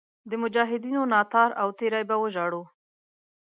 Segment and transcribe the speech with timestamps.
[0.29, 2.63] د مجاهدینو ناتار او تېری به وژاړو.